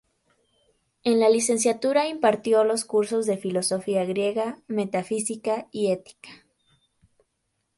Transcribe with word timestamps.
En 1.03 1.19
la 1.19 1.29
licenciatura 1.29 2.07
impartió 2.07 2.63
los 2.63 2.85
cursos 2.85 3.27
de 3.27 3.37
Filosofía 3.37 4.03
Griega, 4.03 4.59
Metafísica 4.65 5.67
y 5.71 5.91
Ética. 5.91 6.29